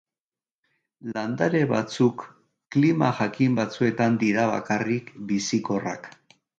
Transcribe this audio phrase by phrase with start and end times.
[1.17, 2.25] Landare batzuk
[2.77, 6.15] klima jakin batzuetan dira bakarrik bizikorrak.